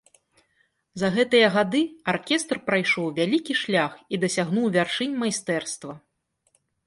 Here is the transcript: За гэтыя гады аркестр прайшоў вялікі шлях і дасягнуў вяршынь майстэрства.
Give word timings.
За 1.01 1.09
гэтыя 1.15 1.47
гады 1.57 1.81
аркестр 2.13 2.57
прайшоў 2.71 3.07
вялікі 3.21 3.53
шлях 3.63 3.91
і 4.15 4.21
дасягнуў 4.25 4.65
вяршынь 4.79 5.13
майстэрства. 5.25 5.93